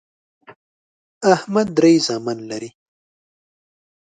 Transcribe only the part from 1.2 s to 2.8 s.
احمد درې زامن لري